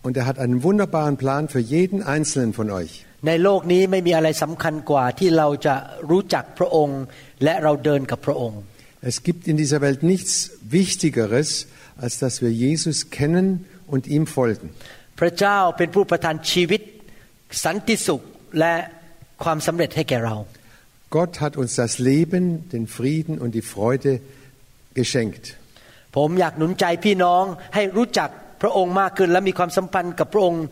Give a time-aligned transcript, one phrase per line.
[0.02, 2.92] ของท่าน und er hat einen wunderbaren Plan für jeden einzelnen von euch.
[3.26, 5.74] ในโลกนี้ไม่มีอะไรสำคัญกว่าที่เราจะ
[6.10, 7.00] รู้จักพระองค์
[7.44, 8.60] และเราเดินกับพระองค์
[9.10, 10.32] Es gibt in dieser Welt nichts
[10.78, 11.48] Wichtigeres,
[12.04, 13.46] als dass wir Jesus kennen
[13.92, 14.66] und ihm folgen.
[15.20, 16.80] พระเจ้าเป็นผู้ประทานชีวิต
[17.64, 18.22] สันติสุข
[18.60, 18.74] และ
[19.44, 20.36] ความสำเร็จให้แก่เรา
[21.16, 22.42] Gott hat uns das Leben,
[22.74, 24.12] den Frieden und die Freude
[25.00, 25.44] geschenkt.
[26.16, 28.30] ผมอยากหนุนใจพี่น้องให้รู้จัก
[28.62, 30.64] พระองค์มากขึ้น และมีความสัมพันธ์กับพระองค์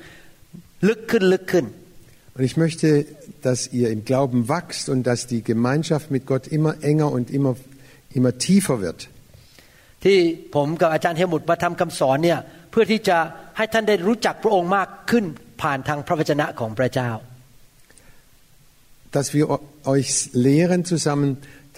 [0.88, 1.66] ลึกขึ้นลึกขึ้น
[2.36, 3.06] Und ich möchte,
[3.42, 7.54] dass ihr im Glauben wachst und dass die Gemeinschaft mit Gott immer enger und immer,
[8.10, 9.00] immer tiefer wird.
[10.04, 10.18] ที่
[10.54, 12.38] ผมกับอาจารย์เฮลมุตมาทำคำสอนเนี่ย
[12.70, 13.18] เพื่อที่จะ
[13.56, 15.24] ให้ท่านได้รู้จักพระองค์มากขึ้น
[15.62, 17.10] ผ่านทางพระวจนะของพระเจ้า
[19.16, 19.46] Dass wir
[19.94, 21.28] euch lehren zusammen,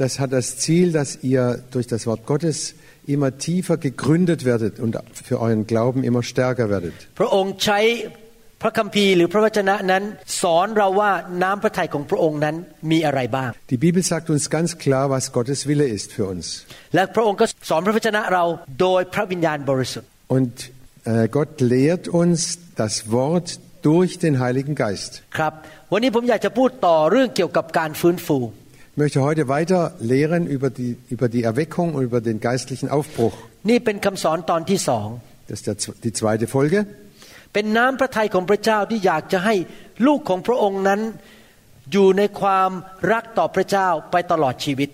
[0.00, 2.56] das hat das Ziel, dass ihr durch das Wort Gottes
[3.06, 4.96] immer tiefer gegründet werdet und
[5.28, 6.94] für euren Glauben immer stärker werdet.
[7.18, 7.80] พระองค์ใช้
[8.62, 10.02] พระคัมภีร์หรือพระวจนะนั้น
[10.42, 11.10] สอนเราว่า
[11.42, 12.56] น้ำพระทัยของพระองค์นั้น
[12.90, 16.46] มีอะไรบ้าง Die Bibel sagt uns ganz klar, was Gottes Wille ist für uns.
[16.94, 18.44] และพระองค์ก็สอนพระวจนะเรา
[18.80, 20.52] โดยพระวิญญาณบริสุทธิ์ Und
[21.12, 22.40] äh, Gott lehrt uns
[22.82, 23.48] das Wort
[23.88, 25.10] durch den Heiligen Geist.
[25.38, 25.52] ครับ
[25.92, 28.38] วันนี้ผมอยากจะพูดต่อเรื่องเกี่ยวกับการฟื้นฟู
[28.92, 33.34] Ich möchte heute weiter lehren über die, über die Erweckung und über den geistlichen Aufbruch.
[33.70, 35.08] นี่เป็นคำสอนตอนที่สอง
[35.48, 36.78] Das ist der, die zweite Folge.
[37.52, 39.54] เป็นน้ำพระทัยของพระเจ้าที่อยากจะให้
[40.06, 41.00] ลูกของพระองค์นั้น
[41.92, 42.70] อยู่ในความ
[43.12, 44.90] รักต่อพระเจ้าไปตลอดชีวิต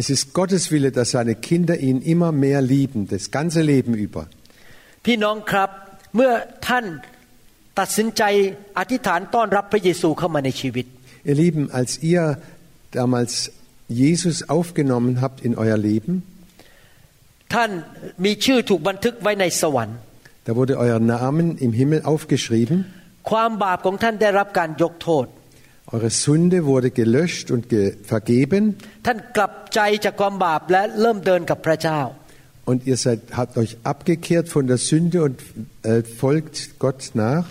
[0.00, 4.22] Es ist Gottes Wille, dass seine Kinder ihn immer mehr lieben, das ganze Leben über.
[5.04, 5.70] พี่น้องครับ
[6.16, 6.32] เมื่อ
[6.68, 6.84] ท่าน
[7.78, 8.22] ตัดสินใจ
[8.78, 10.86] อธิษฐานต้อนรับพระเยซูเข้ามาในชีวิต
[11.30, 12.24] Ihr Lieben, als ihr
[12.95, 13.51] damals
[13.87, 16.23] Jesus aufgenommen habt in euer Leben,
[20.45, 22.85] da wurde euer Namen im Himmel aufgeschrieben.
[25.91, 28.77] Eure Sünde wurde gelöscht und ge vergeben.
[32.65, 35.41] Und ihr seid, habt euch abgekehrt von der Sünde und
[35.83, 37.45] äh, folgt Gott nach.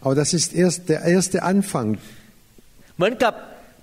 [0.00, 1.98] Aber das ist erst der erste Anfang
[2.96, 3.34] เหมือนกับ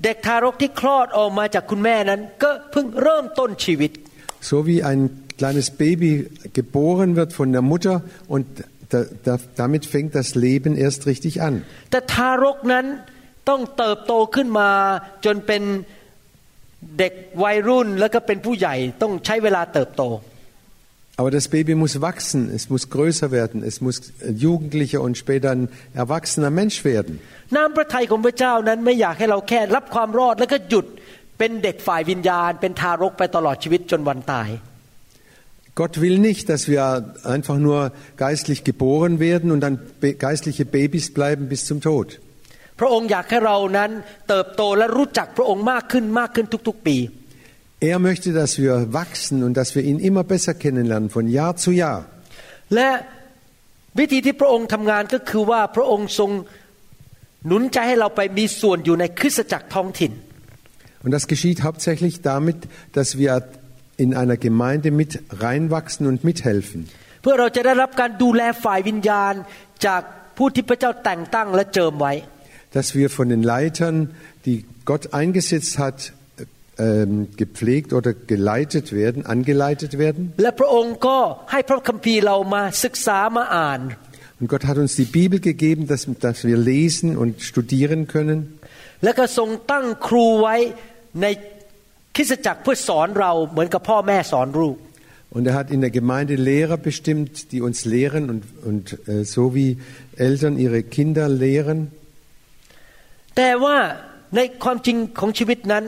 [0.03, 3.91] เด็กทารกที่คลอดออกมาจากคุณแม่นั้น ก็เพิ่งเริ่มต้นชีวิต
[4.49, 5.01] So wie ein
[5.39, 6.11] kleines Baby
[6.59, 7.95] geboren wird von der Mutter
[8.33, 8.45] und
[8.91, 11.53] da, da, damit fängt das Leben erst richtig an.
[11.91, 12.85] แต่ทารกนั้น
[13.49, 14.69] ต้องเติบโตขึ้นมา
[15.25, 15.63] จนเป็น
[16.99, 20.03] เด็กวัยรุ่นแล้วก็เป็นผู้ใหญ่ต้องใช้เวลาเติบโต
[21.18, 23.96] Aber das Baby muss wachsen, es muss größer werden, es muss
[24.44, 27.12] Jugendlicher und später ein erwachsener Mensch werden.
[27.56, 30.86] น้ำพระทัยของพระเจ้านั้นไม่อยากให้เราแค่รับความรอดแล้วก็หยุด
[31.38, 34.48] เป็นเด็กฝ่ายวิญญาณ เป็นทารกไปตลอดชีวิตจนวันตาย
[35.80, 36.82] Gott will nicht, dass wir
[37.36, 37.80] einfach nur
[38.26, 42.08] geistlich geboren werden und dann be- geistliche Babys bleiben bis zum Tod.
[42.80, 43.90] พระองค์อยากให้เรานั้น
[44.28, 46.96] เติบโตและรู้จักพระองค์มากขึ้นมากขึ้นทุกๆปี
[47.80, 51.70] Er möchte, dass wir wachsen und dass wir ihn immer besser kennenlernen, von Jahr zu
[51.70, 52.00] Jahr.
[52.74, 52.88] และ
[53.98, 56.30] วิธีที่พระองค์ทำงานก็คือว่าพระองค์ทรง
[57.46, 60.12] หนุนใจให้เราไปมีส่วนอยู่ในคริสตจักรท้องถิ่น
[61.04, 62.58] Und das geschieht hauptsächlich damit,
[62.96, 63.32] dass wir
[64.04, 65.10] in einer Gemeinde mit
[65.44, 66.80] reinwachsen und mithelfen.
[67.22, 69.34] เพื่อเราจะได้รับการดูแลฝ่ายวิญญาณ
[69.86, 70.02] จาก
[70.36, 72.12] ผู้ที่พระเจ้าแต่งตั้งและเจิมไว้
[72.76, 73.96] Dass wir von den Leitern,
[74.46, 74.58] die
[74.90, 75.98] Gott eingesetzt hat,
[76.78, 80.22] ähm, gepflegt oder geleitet werden, angeleitet werden.
[80.42, 81.18] และพระองค์ก็
[81.52, 83.80] ให้พระคัมภีร์เรามาศึกษามาอ่าน
[84.40, 88.38] Und Gott hat uns die Bibel gegeben, dass, dass wir lesen und studieren können.
[89.04, 90.56] แล้วก็ทรงตั้งครูไว้
[91.22, 91.26] ใน
[92.14, 94.76] คริสตจักรเพื่อสอนเราเหมือนกับพ่อแม่สอนลูก
[95.36, 99.52] Und er hat in der Gemeinde Lehrer bestimmt, die uns lehren und, und äh, so
[99.56, 99.78] wie
[100.16, 101.78] Eltern ihre Kinder lehren.
[103.36, 103.76] แต่ว่า
[104.36, 105.84] ในความจริงของชีวิตนั้น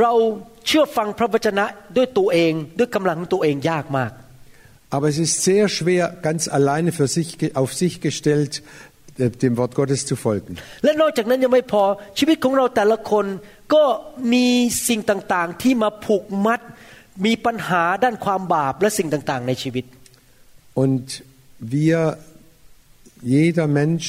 [0.00, 0.12] เรา
[0.66, 1.64] เชื่อฟังพระวจนะ
[1.96, 4.12] ด้วยตัวเองด้วยกำลังของตัวเองยากมาก
[4.96, 8.52] Aber es ist sehr schwer, ganz alleine für sich, ge- auf sich gestellt,
[9.24, 10.52] äh, dem Wort Gottes zu folgen.
[10.84, 11.82] และนอกจากนั้นยังไม่พอ
[12.18, 13.26] ชีวิตของเราแต่ละคน
[13.74, 13.84] ก็
[14.32, 14.46] มี
[14.88, 16.60] สิ่งต่างๆ ที่มาผูกมัด
[17.24, 19.84] มีปัญหาด้านความบาปและสิ่งต่างๆ ในชีวิต
[20.82, 21.06] Und
[21.76, 22.00] wir
[23.34, 24.06] jeder Mensch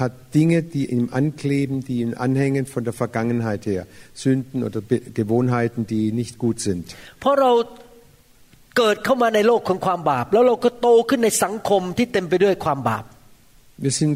[0.00, 3.86] hat Dinge, die ihm ankleben, die ihn anhängen von der Vergangenheit her.
[4.14, 6.84] Sünden oder Be Gewohnheiten, die nicht gut sind.
[7.20, 7.52] เพราะเรา
[8.76, 13.04] เกิดเข้ามาในโลกของความบาป แล้วเราก็โตขึ้นในสังคมที่เต็มไปด้วยความบาป
[13.84, 14.14] Wir sind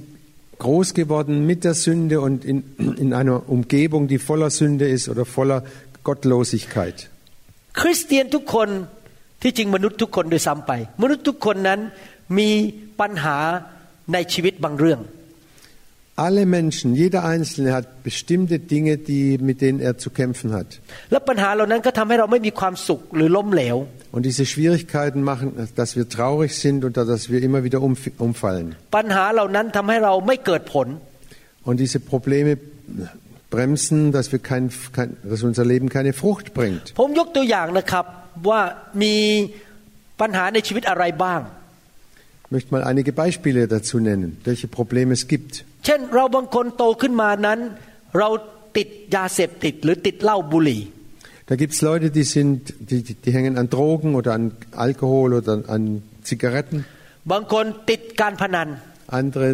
[0.64, 2.58] groß geworden mit der Sünde und in,
[3.02, 5.58] in einer Umgebung, die voller Sünde ist oder voller
[6.08, 6.96] Gottlosigkeit.
[7.80, 8.68] คริสเตียนทุกคน
[9.42, 11.80] ที่จริงมนุษย์ทุกคนโดวยซ้ำไป มนุษย์ทุกคนนั้น
[12.38, 12.50] มี
[13.00, 13.38] ปัญหา
[14.12, 15.00] ในชีวิตบางเรื่อง
[16.17, 20.79] alle Menschen, jeder Einzelne hat bestimmte Dinge, die, mit denen er zu kämpfen hat.
[24.13, 28.75] Und diese Schwierigkeiten machen, dass wir traurig sind und dass wir immer wieder umfallen.
[31.65, 32.57] Und diese Probleme
[33.49, 36.93] bremsen, dass, wir kein, kein, dass unser Leben keine Frucht bringt.
[42.45, 45.65] Ich möchte mal einige Beispiele dazu nennen, welche Probleme es gibt.
[45.84, 47.58] เช่นเราบางคนโตขึ้นมานั้น
[48.18, 48.28] เรา
[48.76, 50.82] ติดยาเสพติดหรือติดเหล้าบุหรี่
[51.52, 54.52] Da gibt es Leute, die, sind, die, die die hängen an Drogen oder an
[54.86, 55.82] Alkohol oder an
[56.28, 56.78] Zigaretten.
[57.32, 58.68] บางคนติดการพนัน
[59.20, 59.48] Andere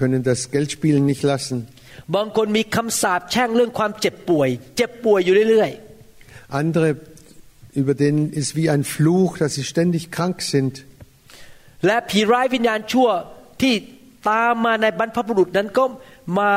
[0.00, 1.56] können das Geldspielen nicht lassen.
[2.16, 5.70] บางคนมีคำสาปแช่งเรื่องความเจ็บป่วย เจ็บป่วยอยู่เรื่อย
[6.62, 6.88] Andere,
[7.80, 10.74] über denen ist wie ein Fluch, dass sie ständig krank sind.
[10.84, 13.08] ๆ และผีร้ายวิญญาณชั่ว
[13.62, 13.74] ที่
[14.28, 15.84] ตามมาในบรรพบุรุษนั้นก็
[16.38, 16.52] มา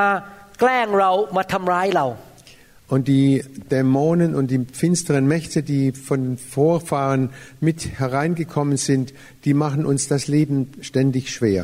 [0.60, 2.08] แกล้งเรามาทำร้ายเรา
[2.94, 3.42] Und die
[3.72, 7.30] Dämonen und die finsteren Mächte, die von Vorfahren
[7.62, 9.14] mit hereingekommen sind,
[9.46, 10.58] die machen uns das Leben
[10.90, 11.64] ständig schwer.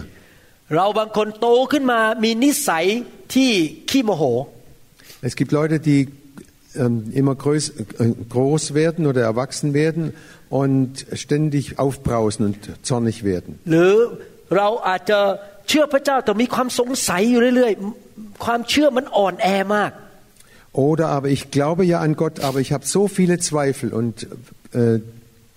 [0.75, 2.86] เราบางคนโตขึ้นมามีนิสัย
[3.36, 3.52] ที่
[3.90, 4.24] ขี้โมโห
[5.30, 6.00] Es gibt Leute, die
[6.75, 10.14] ähm, immer größ, äh, groß werden oder erwachsen werden
[10.50, 12.58] und ständig aufbrausen und
[12.90, 13.52] zornig werden.
[13.72, 13.94] หรือ
[14.56, 15.19] เราอาจจะ
[15.68, 19.92] เชื่อพระเจ้าแต่มีความสงสัยอยู่เรื่อยๆ ความเชื่อมันอ่อนแอมาก
[20.90, 24.14] Oder aber ich glaube ja an Gott, aber ich habe so viele Zweifel und
[24.74, 25.00] äh,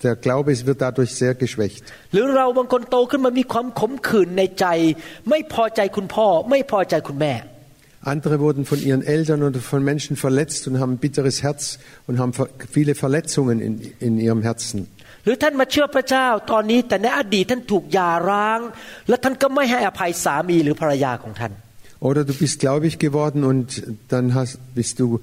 [0.03, 1.83] der Glaube es wird dadurch sehr geschwächt.
[2.13, 4.67] หรือเราบางคนโตขึ้นมามีความขมขื่นในใจ
[5.31, 7.35] ไม่พอใจคุณพ่อ ไม่พอใจคุณแม่
[8.13, 11.63] Andere wurden von ihren Eltern oder von Menschen verletzt und haben ein bitteres Herz
[12.09, 13.75] und haben ver- viele Verletzungen in,
[14.07, 14.79] in ihrem Herzen.
[15.25, 18.61] หรือท่านมาเชื่อพระเจ้าตอนนี้แต่ในอดีตท่านถูกหย่าร้าง
[19.09, 21.55] และท่านก็ไม่ให้อภัยสามีหรือภรรยาของท่าน
[22.09, 25.21] Oder du bist gläubig geworden und dann hast, bist du,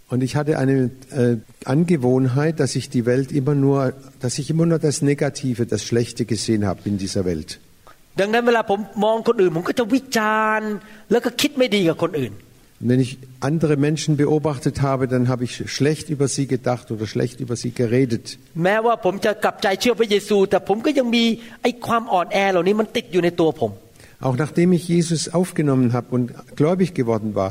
[0.09, 4.65] Und ich hatte eine äh, Angewohnheit, dass ich die Welt immer nur, dass ich immer
[4.65, 7.59] nur das Negative, das Schlechte gesehen habe in dieser Welt.
[8.21, 10.73] ดังนั้นเวลาผมมองคนอื่นผมก็จะวิจารณ์
[11.11, 12.33] แล้วก็คิดไม่ดีกับคนอื่น
[12.82, 17.06] Und wenn ich andere Menschen beobachtet habe, dann habe ich schlecht über sie gedacht oder
[17.06, 18.24] schlecht über sie geredet.
[18.64, 21.24] แม้ว่าผมจะกลับใจเชื่อพระเยซู แต่ผมก็ยังมี
[21.62, 23.72] ไอ้ความอ่อนแอเหล่านี้มันติดอยู่ในตัวผม
[24.26, 26.24] Auch nachdem ich Jesus aufgenommen habe und
[26.60, 27.50] gläubig geworden war,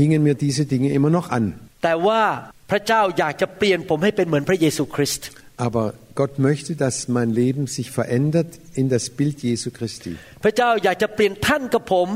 [0.00, 1.44] hingen mir diese Dinge immer noch an.
[1.84, 2.22] แต่ว่า
[2.70, 5.28] พระเจ้าอยากจะเปลี่ยนผมให้เป็นเหมือนพระเยซูคริสต์
[5.66, 5.84] Aber
[6.20, 10.12] Gott möchte, dass mein Leben sich verändert in das Bild Jesu Christi.
[10.44, 12.08] พระเจ้าอยากจะเปลี่ยนท่านกับผม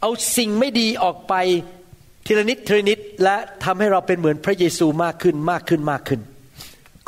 [0.00, 1.34] เอาสิ่งไม่ดีออกไป
[2.28, 6.20] ทีละนิดทีละนิดและทำให้เราเป็นเหมือนพระเยซูมากขึ้นมากขึ้นมากขึ้น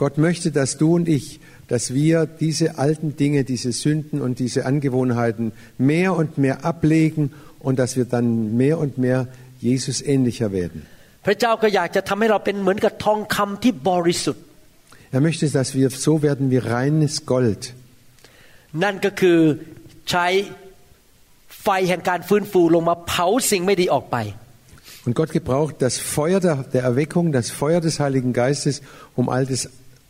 [0.02, 1.26] Gott möchte, dass du und ich,
[1.72, 7.32] dass wir diese alten Dinge, diese Sünden und diese Angewohnheiten mehr und mehr ablegen
[7.66, 9.26] und dass wir dann mehr und mehr
[9.68, 10.80] Jesus ähnlicher werden.
[11.26, 14.44] พระเจ้าก็อยากจะทำให้เราเป็นเหมือนกับทองคำที่บริสุทธิ์
[15.16, 17.62] Er möchte, dass wir so werden wie reines Gold.
[18.82, 19.38] นั่นก็คือ
[20.10, 20.26] ใช้
[21.62, 24.16] ไฟแห่งการฟื้นฟูลงมาเผาสิ่งไม่ดีออกไป
[25.05, 28.81] und Gott gebraucht das Feuer der, der Erweckung, das Feuer des Heiligen Geistes,
[29.15, 29.70] um all das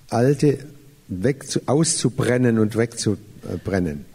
[0.09, 0.59] Alte
[1.07, 4.05] weg zu, auszubrennen und wegzubrennen.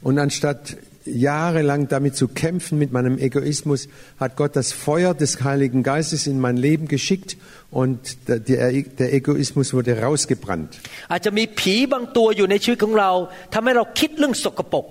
[0.00, 3.87] Und anstatt jahrelang damit zu kämpfen mit meinem Egoismus,
[4.19, 7.37] hat Gott das Feuer des Heiligen Geistes in mein Leben geschickt
[7.71, 10.79] und der, der, der Egoismus wurde rausgebrannt.
[11.11, 13.11] อาจจะมีผีบางตัวอยู่ในชีวิตของเรา
[13.53, 14.85] ทำให้เราคิดเรื่องสกปรก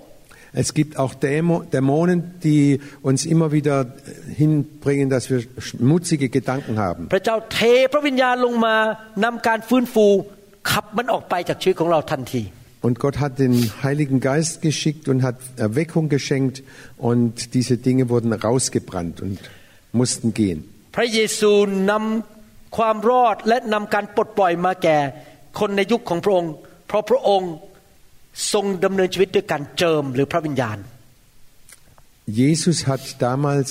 [0.52, 3.86] Es gibt auch Dämo, Dämonen, die uns immer wieder
[4.36, 7.02] hinbringen, dass wir schmutzige Gedanken haben.
[7.14, 7.60] พระเจ้าเท
[7.92, 8.76] พระวิญญาณลงมา
[9.24, 10.06] นำการฟื้นฟู
[10.70, 12.42] ขับมันออกไปจากชีวิตของเราทันที
[12.84, 16.62] Und Gott hat den Heiligen Geist geschickt und hat Erweckung geschenkt
[16.96, 19.38] und diese Dinge wurden rausgebrannt und
[19.92, 20.60] mussten gehen.
[20.96, 21.52] พระเยซู
[21.90, 24.98] นำความรอดและนำการปลดปล่อยมาแก่
[25.58, 26.52] คนในยุคของพระองค์
[26.86, 27.52] เพราะพระองค์
[28.52, 30.78] ทรงดำเนินชีวิตด้วยการเจิมหรือพระวิญญาณ
[32.42, 33.70] Jesus hat damals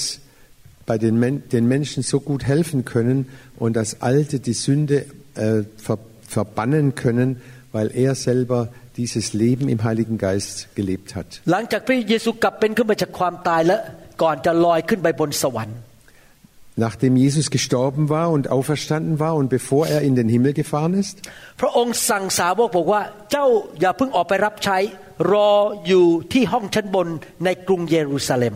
[0.89, 3.27] bei den, Men den Menschen so gut helfen können
[3.58, 5.05] und das Alte, die Sünde
[5.36, 7.41] äh, ver verbannen können,
[7.72, 11.27] weil er selber dieses Leben im Heiligen Geist gelebt hat.
[11.51, 13.77] หลังจากพระเยซูกลับเป็นขึ้นมาจากความตายและ
[14.22, 15.79] ก่อนจะลอยขึ้นไปบนสวรรค์
[16.86, 21.15] Nachdem Jesus gestorben war und auferstanden war und bevor er in den Himmel gefahren ist,
[21.62, 23.46] พระองค์สั่งสาวกบอกว่าเจ้า
[23.81, 24.77] อย่าเพิ่งออกไปรับใช้
[25.31, 25.51] รอ
[25.88, 27.08] อยู่ที่ห้องชั้นบน
[27.46, 28.55] ในกรุงเยรูซาเล็ม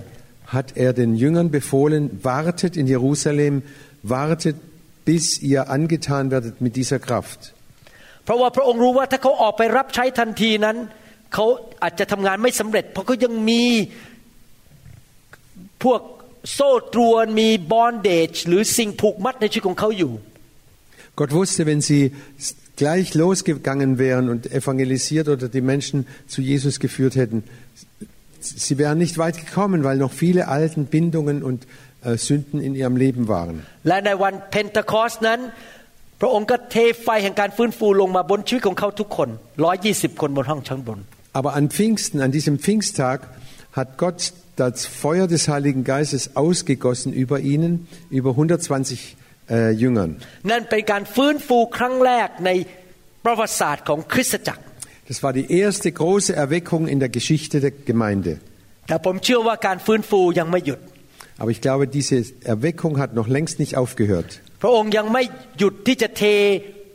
[0.54, 3.64] hat er den Jüngern befohlen, wartet in Jerusalem,
[4.04, 4.56] wartet,
[5.04, 7.54] bis ihr angetan werdet mit dieser Kraft.
[8.28, 10.78] เพราะว่าพระองค์รู้ว่าถ้าเขาออกไปรับใช้ทันทีนั้น
[11.34, 11.46] เขา
[11.84, 13.64] อาจจะทำงานไม่สำเร็จ เพราะเขายังมี
[15.84, 16.02] พวก
[16.54, 20.14] โซ่ตรวนมีบอนเดจหรือสิ่งผูกมัดในชีวิตของเขาอยู่
[21.20, 22.04] Gott wusste, wenn sie
[22.76, 27.44] gleich losgegangen wären und evangelisiert oder die Menschen zu Jesus geführt hätten,
[28.40, 31.68] sie wären nicht weit gekommen, weil noch viele alten Bindungen und
[32.04, 33.56] äh, Sünden in ihrem Leben waren.
[33.88, 34.56] และในวันเ
[36.22, 39.30] พนทคอสนั้น พระองค์ก็เทไฟแห่งการฟื้นฟูลงมาบนชีวิตของเขาทุกคน
[39.76, 41.00] 120 คนบนห้องชั้นบน
[41.40, 43.18] Aber an Pfingsten, an diesem Pfingsttag,
[43.80, 44.20] hat Gott
[44.56, 49.18] das Feuer des Heiligen Geistes ausgegossen über ihnen, über 120
[49.50, 50.12] äh, Jüngern.
[50.52, 52.52] นั่นเป็นการฟื้นฟูครั้งแรกใน
[53.26, 54.64] ประวัติศาสตร์ของคริสตจักร
[55.10, 58.34] Das war die erste große Erweckung in der Geschichte der Gemeinde.
[58.88, 60.80] แต่ผมเชื่อว่าการฟื้นฟูยังไม่หยุด
[61.40, 62.18] Aber ich glaube, diese
[62.56, 64.30] Erweckung hat noch längst nicht aufgehört.
[64.62, 65.24] พระองค์ยังไม่
[65.58, 66.24] หยุดที่จะเท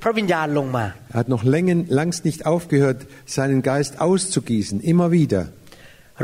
[0.02, 2.98] พระวิญญาณลงมา Er hat noch längen, langst nicht aufgehört,
[3.38, 5.42] seinen Geist auszugießen, immer wieder.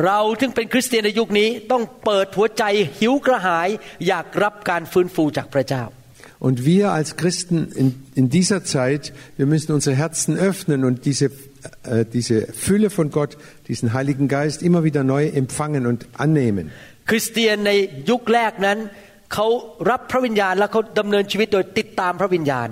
[0.05, 2.65] เราถึงเป็นคริสเตียนในยุคนี้ต้องเปิดหัวใจ
[3.01, 3.69] หิวกระหาย
[4.09, 5.85] อยากรับการฟื้นฟูจากพระเจ้า
[6.47, 11.27] Und wir als Christen in, in dieser Zeit, wir müssen unsere Herzen öffnen und diese,
[11.85, 16.71] äh, diese Fülle von Gott, diesen Heiligen Geist immer wieder neu empfangen und annehmen.
[17.07, 17.29] คริส
[19.29, 22.69] เตียนในยุคแรกนั้นเขารับพระวิญญาณแล้วเขาดำเนินชีวิตโดยติดตามพระวิญญาณ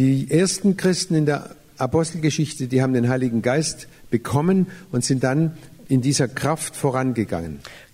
[0.00, 1.40] Die ersten Christen in der
[1.88, 4.58] Apostelgeschichte, die haben den Heiligen Geist bekommen
[4.92, 5.40] und sind dann
[5.94, 7.52] in dieser Kraft vorangegangen.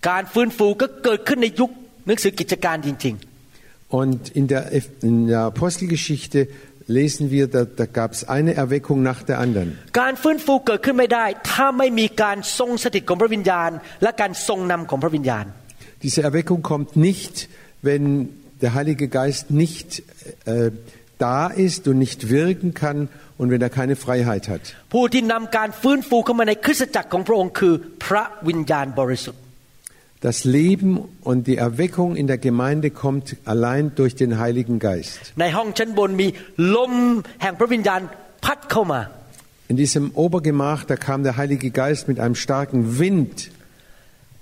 [0.09, 1.69] การฟื้นฟูก็เกิดขึ้นในยุค
[2.07, 3.15] หนังสือกิจการจริง
[4.01, 4.63] Und in der,
[5.09, 6.39] in der Apostelgeschichte
[6.99, 9.67] lesen wir, da, da gab es eine Erweckung nach der anderen.
[9.85, 13.69] ๆ การฟื้นฟูเกิดขึ้นไม่ได้ ถ้าไม่มีการทรงสถิตของพระวิญญาณ
[14.03, 15.45] และการทรงนำของพระวิญญาณ
[16.05, 17.35] Diese Erweckung kommt nicht,
[17.83, 18.29] wenn
[18.61, 20.03] der Heilige Geist nicht
[20.45, 20.71] äh,
[21.17, 24.63] da ist und nicht wirken kann und wenn er keine Freiheit hat.
[24.93, 27.73] ผู้ที่นำการฟื้นฟูเข้ามาในคริสตจักรของพระองค์คือ
[28.05, 29.41] พระวิญญาณบริสุทธิ์
[30.29, 30.91] Das Leben
[31.29, 35.19] und die Erweckung in der Gemeinde kommt allein durch den Heiligen Geist.
[35.41, 36.27] ในห้องชั้นบนมี
[36.75, 36.93] ลม
[37.41, 38.01] แห่งพระวิญญาณ
[38.45, 39.01] พัดเข้ามา
[39.71, 43.51] In diesem Obergemach, da kam der Heilige Geist mit einem starken Wind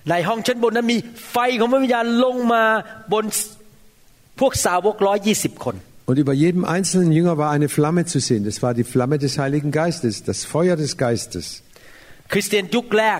[0.10, 0.98] ในห้องชั้นบนนั้นมี
[1.32, 2.63] ไฟของพระวิญญาณลงมา
[3.13, 3.25] บน
[4.39, 5.77] พวกสาวกร้อยยี่สิบคน
[6.10, 8.46] Und über jedem einzelnen Jünger war eine Flamme zu sehen.
[8.46, 11.46] Das war die Flamme des Heiligen Geistes, das Feuer des Geistes.
[12.32, 13.20] คริสเตียนยุคแรก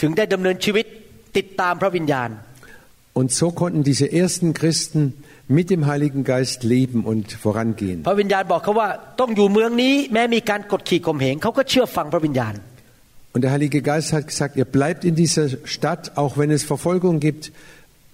[0.00, 0.86] ถึงได้ดำเนินชีวิต
[1.36, 2.30] ติดตามพระวิญญาณ
[3.18, 5.00] Und so konnten diese ersten Christen
[5.48, 8.04] mit dem Heiligen Geist leben und vorangehen.
[13.34, 17.20] Und der Heilige Geist hat gesagt, ihr bleibt in dieser Stadt, auch wenn es Verfolgung
[17.20, 17.52] gibt,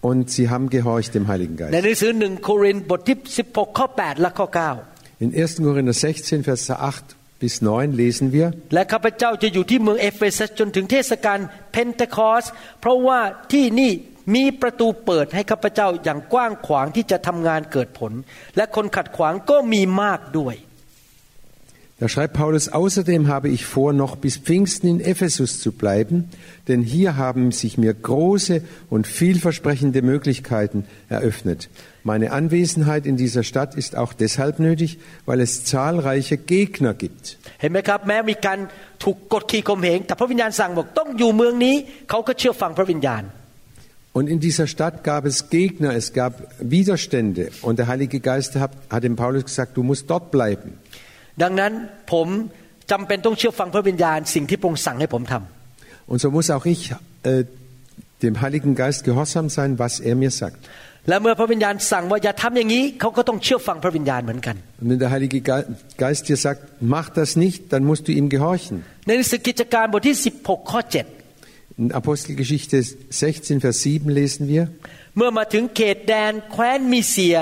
[0.00, 1.72] und sie haben gehorcht dem Heiligen ใน Geist.
[1.72, 3.16] หนังสือหนึ่งโครินธ์บทที่
[3.48, 4.46] 16ข้อ8และข้อ
[4.88, 5.66] 9 In 1.
[5.66, 11.38] Korinther 16, Vers 8 bis 9 lesen wir, และข้าพเจ้าจะอยู่ที่เมืองเอเฟซัสจนถึงเทศกาล
[11.72, 12.44] เพนเทคอส
[12.80, 13.20] เพราะว่า
[13.52, 13.92] ที่นี่
[14.34, 18.12] มีประตูเปิดให้ข้าพเจ้าอย่างกว้างขวางที่จะทำงานเกิดผล
[18.56, 20.54] และคนขัดขวางก็มีมากด้วย
[22.00, 26.28] Da schreibt Paulus, außerdem habe ich vor, noch bis Pfingsten in Ephesus zu bleiben,
[26.66, 31.68] denn hier haben sich mir große und vielversprechende Möglichkeiten eröffnet.
[32.02, 37.38] Meine Anwesenheit in dieser Stadt ist auch deshalb nötig, weil es zahlreiche Gegner gibt.
[37.60, 38.58] เห็นไหมครับ แม้มีการ
[39.04, 41.74] ถูกกดขี่ข่มเหงแต่พระวิญญาณสั่งบอกต้องอยู่เมืองนี้
[42.10, 43.24] เขาก็เชื่อฟังพระวิญญาณ
[44.16, 47.50] Und in dieser Stadt gab es Gegner, es gab Widerstände.
[47.62, 50.78] Und der Heilige Geist hat, hat dem Paulus gesagt, du musst dort bleiben.
[51.42, 51.72] ดังนั้น
[52.12, 52.28] ผม
[52.90, 56.82] จำเป็นต้องเชื่อฟังพระวิญญาณ สิ่งที่พระองค์สั่งให้ผมทำ Und so muss auch ich
[57.30, 57.44] äh,
[58.24, 60.58] dem Heiligen Geist gehorsam sein, was er mir sagt.
[61.08, 65.66] และเมื่อพระวิญญาณสั่งว่าอย่าทำอย่างนี้เขาก็ต้องเชื่อฟังพระวิญญาณเหมือนกัน Und wenn der Heilige Ge-
[66.04, 66.60] Geist dir sagt,
[66.94, 68.76] mach das nicht, dann musst du ihm gehorchen.
[69.06, 70.80] ในหนังสือกิจการบทที่ 16 ข้อ
[71.82, 72.76] In Apostelgeschichte
[73.10, 77.38] 16, Vers 7 lesen wir, 7 เมื่อมาถึงเขตแดนแคว้นมีเซีย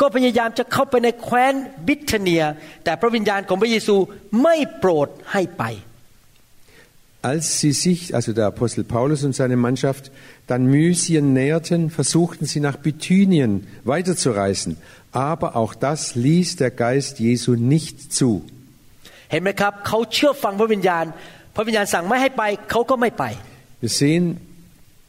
[0.00, 1.54] ก็พยายามจะเข้าไปในแคว้น
[1.86, 2.44] บิทเนีย
[2.84, 3.96] แต่พระวิญญาณของพระเยซู
[4.42, 5.64] ไม่โปรดให้ไป
[7.26, 10.12] als sie sich, also der Apostel Paulus und seine Mannschaft,
[10.46, 14.76] dann Mysien näherten, versuchten sie nach Bithynien weiterzureisen.
[15.10, 18.32] Aber auch das ließ der Geist Jesu nicht zu.
[19.32, 21.04] เห็นไหมครับเขาเชื่อฟังพระวิญญาณ
[21.54, 23.24] พระวิญญาณสั่งไม่ให้ไปเขาก็ไม่ไป
[23.82, 24.24] Wir sehen,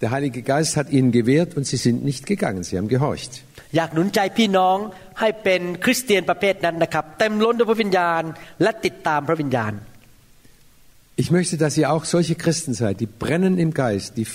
[0.03, 3.33] der Heilige Geist hat ihnen gewehrt und sie sind nicht gegangen, sie haben gehorcht.
[3.77, 4.77] อยากหนุนใจพี่น้อง
[5.21, 8.23] ให้เป็นคริสเตียนประเภทนั้นนะครับเต็มล้นด้วยพระวิญญาณ
[8.63, 9.73] และติดตามพระวิญญาณ
[11.23, 14.27] Ich möchte, dass ihr auch solche Christen seid, die brennen im Geist, die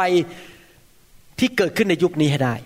[1.39, 2.57] ที่เกิดขึ้นในยุคนี้ให้ได้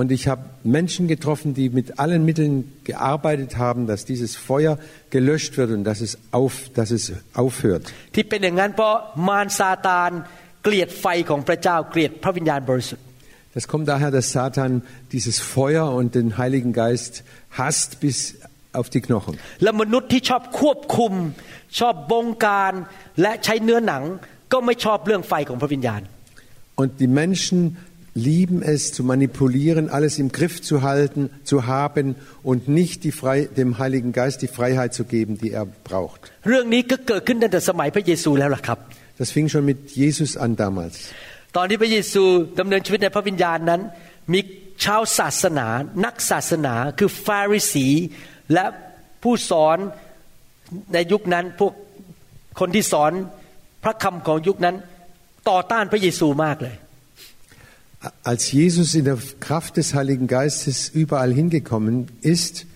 [0.00, 4.76] Und ich habe Menschen getroffen, die mit allen Mitteln gearbeitet haben, dass dieses Feuer
[5.10, 7.04] gelöscht wird und dass es, auf, dass es
[7.42, 7.84] aufhört.
[8.14, 8.94] ที่เป็นอย่างนั้นเพราะ
[9.28, 10.10] มารซาตาน
[10.62, 13.04] เกลียดไฟของพระเจ้าเกลียดพระวิญญาณบริสุทธิ์
[13.56, 17.22] Das kommt daher, dass Satan dieses Feuer und den Heiligen Geist
[17.60, 18.16] hasst bis
[18.78, 19.34] auf die Knochen.
[19.62, 21.12] และมนุษย์ที่ชอบควบคุม
[21.78, 22.72] ชอบบงการ
[23.22, 24.02] และใช้เนื้อหนัง
[24.52, 26.02] ก็ไม่ชอบเรื่องไฟของพระวิญญาณ
[26.80, 27.58] Und die Menschen
[28.14, 33.48] lieben es zu manipulieren, alles im Griff zu halten, zu haben und nicht die Frei,
[33.60, 36.20] dem Heiligen Geist die Freiheit zu geben, die er braucht.
[36.48, 38.78] เรื่องนี้ก็เกิดขึ้นตั้งแต่สมัยพระเยซูแล้วล่ะครับ
[39.20, 40.96] Das fing schon mit Jesus an damals.
[41.56, 42.22] ตอนที่พระเยซู
[42.60, 43.80] ดำเนินชีวิตในพระวิญญาณนั้น
[44.32, 44.40] มี
[44.84, 45.66] ชาวศาสนา
[46.04, 47.88] นักศาสนาคือฟาริสี
[48.52, 48.64] และ
[49.22, 49.78] ผู้สอน
[50.92, 51.72] ในยุคนั้นพวก
[52.60, 53.12] คนที่สอน
[53.84, 54.76] พระคำของยุคนั้น
[55.48, 56.76] ต่อต้านพระเยซูมากเลย
[58.22, 62.66] Als Jesus in der Kraft des Heiligen Geistes überall hingekommen ist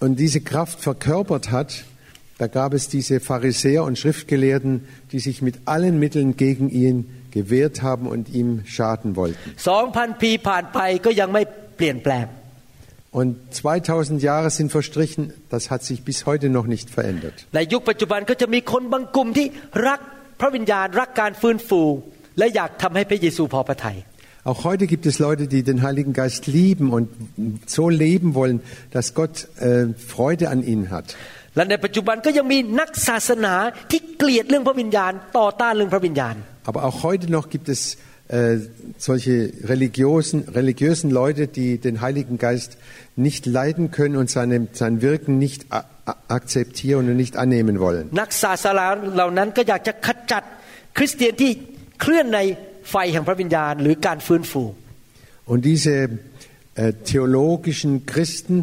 [0.00, 1.84] und diese Kraft verkörpert hat,
[2.38, 7.76] da gab es diese Pharisäer und Schriftgelehrten, die sich mit allen Mitteln gegen ihn gewehrt
[7.88, 9.46] haben und ihm schaden wollten.
[9.68, 11.42] สองพันปีผ่านไปก็ยังไม่
[11.76, 12.26] เปลี่ยนแปลง
[13.20, 17.36] Und 2000 Jahre sind verstrichen, das hat sich bis heute noch nicht verändert.
[17.54, 19.46] ในยุคปัจจุบันก็จะมีคนบางกลุ่มที่
[19.88, 20.00] รัก
[20.40, 21.82] พระวิญญาณ รักการฟื้นฟู
[22.38, 23.98] และอยากทำให้พระเยซูพอพระทัย
[24.50, 27.08] Auch heute gibt es Leute, die den Heiligen Geist lieben und
[27.76, 31.06] so leben wollen, dass Gott äh, Freude an ihnen hat.
[31.56, 33.54] และในปัจจุบันก็ยังมีนักศาสนา
[33.90, 36.34] ที่เกลียดเรื่องพระวิญญาณ ต่อต้านเรื่องพระวิญญาณ
[36.68, 37.96] Aber auch heute noch gibt es
[38.28, 38.56] äh,
[38.98, 42.78] solche religiösen, religiösen Leute, die den Heiligen Geist
[43.16, 48.04] nicht leiden können und seine, sein Wirken nicht a- a- akzeptieren und nicht annehmen wollen.
[48.20, 50.42] นักศาสนาเหล่านั้นก็อยากจะขจัด
[50.96, 51.52] คริสเตียนที่
[52.00, 52.40] เคลื่อนใน
[52.90, 54.62] ไฟแห่งพระวิญญาณ หรือการฟื้นฟู
[55.52, 55.94] Und diese
[56.82, 58.54] äh, theologischen Christen,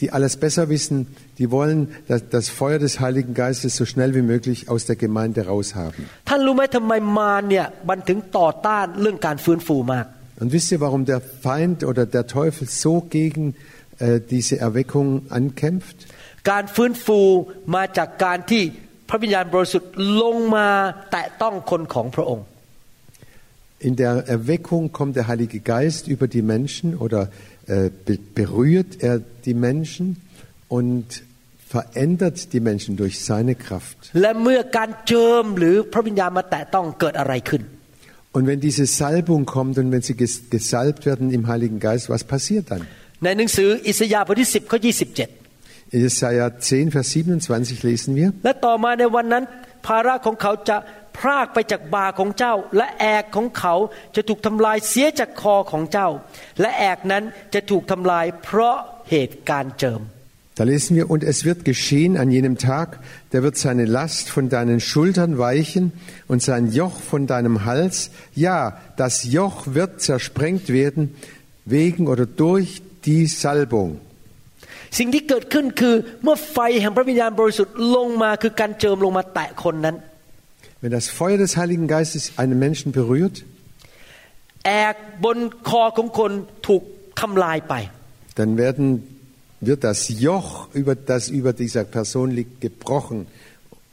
[0.00, 0.96] die alles besser wissen,
[1.38, 5.40] die wollen das, das Feuer des Heiligen Geistes so schnell wie möglich aus der Gemeinde
[5.52, 6.02] raushaben.
[6.28, 10.06] ท่านรู้ไหมทำไมมารเนี่ยมันถึงต่อต้านเรื่องการฟื้นฟูมาก
[10.40, 13.44] Und wisst ihr, warum der Feind oder der Teufel so gegen
[13.98, 15.96] äh, diese Erweckung ankämpft?
[16.50, 17.20] การฟื้นฟู
[17.74, 18.62] มาจากการที่
[19.08, 20.68] พระวิญญาณบริสุทธิ์ลงมา
[21.12, 22.46] แตะต้องคนของพระองค์
[23.88, 27.20] In der Erweckung kommt der Heilige Geist über die Menschen oder
[27.66, 29.14] äh, be berührt er
[29.46, 30.06] die Menschen
[30.68, 31.06] und
[31.74, 33.96] verändert die Menschen durch seine Kraft.
[34.20, 37.62] และเมื่อการเจิมหรือพระวิญญาณมาแตะต้องเกิดอะไรขึ้น
[38.36, 42.22] Und wenn diese Salbung kommt und wenn sie ges gesalbt werden im Heiligen Geist, was
[42.32, 42.82] passiert dann?
[43.24, 44.78] ในหนังสืออิสยาห์บทที่ 10ข้อ
[45.36, 48.28] 27 In Jesaja 10, Vers 27 lesen wir.
[48.44, 49.44] และต่อมาในวันนั้น
[49.86, 50.76] ภาระของเขาจะ
[51.18, 53.74] พรากไปจากบ่าของเจ้า และแอกของเขา
[54.16, 56.08] จะถูกทำลายเสียจากคอของเจ้า
[56.60, 58.76] และแอกนั้นจะถูกทำลายเพราะ
[59.10, 60.00] เหตุการณ์เจิม
[60.56, 63.00] Da lesen wir, und es wird geschehen an jenem Tag,
[63.32, 65.92] der wird seine Last von deinen Schultern weichen
[66.28, 68.10] und sein Joch von deinem Hals.
[68.34, 71.14] Ja, das Joch wird zersprengt werden
[71.64, 74.00] wegen oder durch die Salbung.
[74.98, 79.96] สิ่งที่เกิดขึ้นคือเมื่อไฟแห่งพระวิญญาณบริสุทธิ์ลงมาคือการเจิมลงมาแตะคนนั้น
[80.82, 83.36] Wenn das Feuer des Heiligen Geistes einen Menschen berührt,
[84.66, 85.38] แอกบน
[85.68, 86.32] คอของคน
[86.66, 86.82] ถูก
[87.20, 87.74] ทำลายไป
[88.38, 88.86] dann werden,
[89.64, 93.26] wird das Joch, über, das über dieser Person liegt, gebrochen,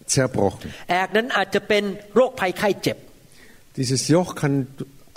[0.06, 0.72] zerbrochen.
[0.92, 1.84] แอกนั้นอาจจะเป็น
[2.16, 2.98] โรคภัยไข้เจ็บ
[3.80, 4.56] Dieses Joch kann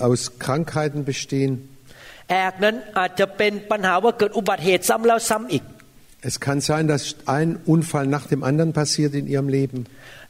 [0.07, 1.53] aus Krankheiten bestehen.
[2.31, 5.65] แอกนั้นอาจจะเป็นปัญหาว่าเกิดอุบัติเหตุซ้ำแล้วซ้ำอีก
[6.31, 7.03] Es kann sein, dass
[7.39, 9.79] ein Unfall nach dem anderen passiert in ihrem Leben.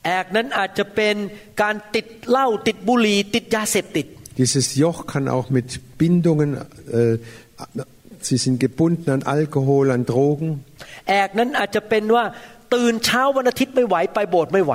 [0.06, 1.16] แอกนั้นอาจจะเป็น
[1.62, 4.06] การติดเหล้าติดบุหรี่ติดยาเสพติด
[4.40, 5.68] Dieses Joch kann auch mit
[6.00, 7.18] Bindungen, äh,
[8.28, 10.50] sie sind gebunden an Alkohol, an Drogen.
[11.08, 12.24] แอกนั้นอาจจะเป็นว่า
[12.74, 14.74] ตื่นเช้าวันอาทิตย์ไม่ไหวไปโบสถ์ไม่ไหว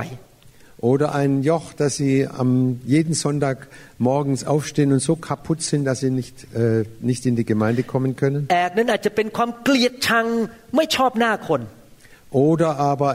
[0.91, 6.01] Oder ein Joch, dass sie am jeden Sonntag morgens aufstehen und so kaputt sind, dass
[6.01, 8.41] sie nicht, äh, nicht in die Gemeinde kommen können.
[8.54, 10.25] แอกนั้นอาจจะเป็นความเกลียดชัง
[10.75, 11.62] ไม่ชอบหน้าคน
[12.47, 13.10] Oder aber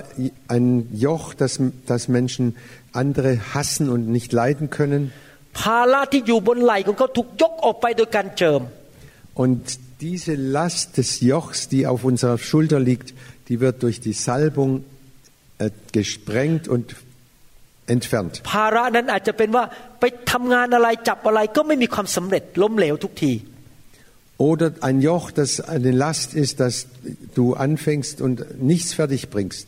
[0.54, 0.66] ein
[1.06, 1.54] Joch, dass,
[1.90, 2.44] dass Menschen
[3.02, 5.02] andere hassen und nicht leiden können.
[5.60, 8.60] ภาระที่อยู่บนไหล่ของเขาถูกยกออกไปโดยการเจิม
[9.42, 9.62] Und
[10.00, 13.14] diese Last des Jochs, die auf unserer Schulter liegt,
[13.48, 14.84] die wird durch die Salbung
[15.58, 16.96] äh, gesprengt und
[17.94, 18.34] entfernt.
[18.52, 19.64] ภาระนั้นอาจจะเป็นว่า
[20.00, 23.34] ไปทำงานอะไรจับอะไรก็ไม่มีความสำเร็จล้มเหลวทุกที
[24.50, 26.86] Oder ein Joch, das eine Last ist, dass
[27.34, 28.36] du anfängst und
[28.70, 29.66] nichts fertig bringst.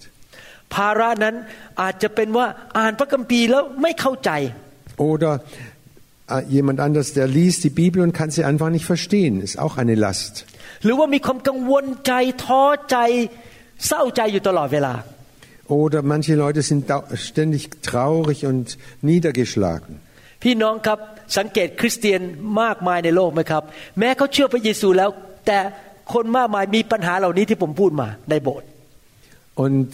[0.75, 1.35] ภาระนั้น
[1.83, 2.47] อาจจะเป็นว่า
[2.79, 4.31] อ่านพระคัมภีร์แล้วไม่เข้าใจ
[5.11, 5.40] Oder äh,
[6.57, 9.95] jemand anders, der liest die Bibel und kann sie einfach nicht verstehen, ist auch eine
[10.05, 10.35] Last.
[10.85, 12.12] หรือว่ามีความกังวลใจ
[12.45, 12.97] ท้อใจ
[13.87, 14.95] เศร้าใจอยู่ตลอดเวลา
[15.81, 18.66] Oder manche Leute sind dau- ständig traurig und
[19.11, 19.92] niedergeschlagen.
[20.42, 20.99] พี่น้องครับ
[21.38, 22.21] สังเกตคริสเตียน
[22.62, 23.62] มากมายในโลกไหมครับ
[23.99, 25.11] แม้เขาเชื่อพระเยซูแล้ว
[25.47, 25.59] แต่
[26.14, 28.66] คนมากมายมีปัญหาเหล่านี้ที่ผมพูดมาในโบสถ์
[29.64, 29.90] Und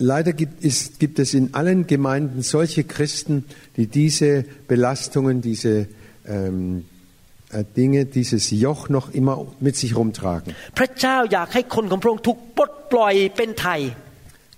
[0.00, 3.44] leider gibt es, gibt es in allen Gemeinden solche Christen,
[3.76, 5.86] die diese Belastungen, diese
[6.26, 6.84] ähm,
[7.50, 10.54] äh, Dinge, dieses Joch noch immer mit sich rumtragen.
[10.78, 13.80] พระเจ้าอยากให้คนของพระองค์ถูกปลดปล่อยเป็นไทย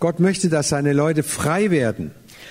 [0.05, 2.05] Gott möchte, dass seine Leute frei werden.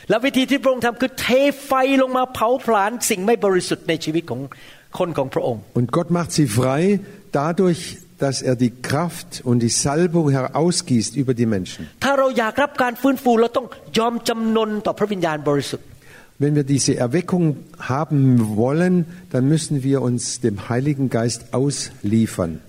[0.09, 1.27] และวิธีที่พระองค์ทำคือเท
[1.65, 4.41] ไฟลงมาเผาผลาญสิ่งไม่บริสุทธิ์ในชีวิตของ
[4.97, 6.81] คนของพระองค์ Und Gott macht sie frei
[7.41, 7.81] dadurch,
[8.22, 11.88] dass er die Kraft und die Salbung herausgießt über die Menschen.
[16.38, 22.60] Wenn wir diese Erweckung haben wollen, dann müssen wir uns dem Heiligen Geist ausliefern.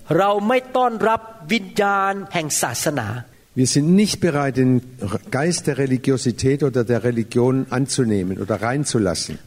[3.56, 4.82] Wir sind nicht bereit, den
[5.30, 9.38] Geist der Religiosität oder der Religion anzunehmen oder reinzulassen.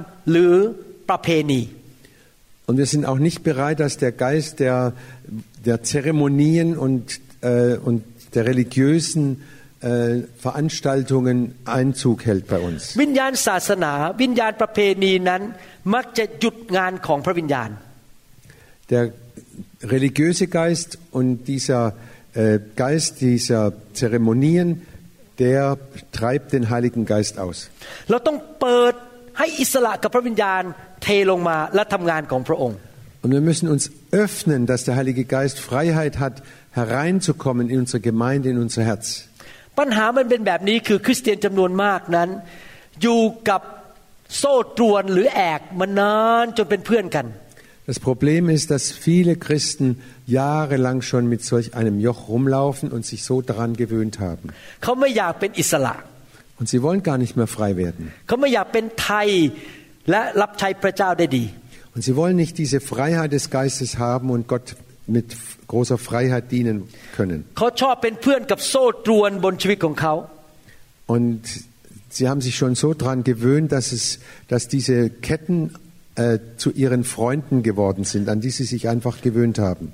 [0.08, 1.79] Geist, der alles beherrschen oder manipulieren will, unter uns Freiheit hat.
[2.70, 4.94] Und wir sind auch nicht bereit, dass der Geist der,
[5.66, 8.04] der Zeremonien und, äh, und
[8.36, 9.42] der religiösen
[9.82, 12.96] äh, Veranstaltungen Einzug hält bei uns.
[18.92, 19.14] Der
[19.82, 21.96] religiöse Geist und dieser
[22.36, 24.84] äh, Geist dieser Zeremonien,
[25.40, 25.80] der
[26.12, 27.72] treibt den Heiligen Geist aus.
[28.06, 28.16] Wir
[33.22, 38.50] und wir müssen uns öffnen, dass der Heilige Geist Freiheit hat, hereinzukommen in unsere Gemeinde,
[38.50, 39.30] in unser Herz.
[47.88, 53.24] Das Problem ist, dass viele Christen jahrelang schon mit solch einem Joch rumlaufen und sich
[53.24, 54.50] so daran gewöhnt haben.
[56.60, 58.12] Und sie wollen gar nicht mehr frei werden.
[61.96, 64.76] Und sie wollen nicht diese Freiheit des Geistes haben und Gott
[65.08, 65.36] mit
[65.68, 67.46] großer Freiheit dienen können.
[71.08, 71.42] Und
[72.10, 75.74] sie haben sich schon so daran gewöhnt, dass, es, dass diese Ketten
[76.16, 79.92] äh, zu ihren Freunden geworden sind, an die sie sich einfach gewöhnt haben.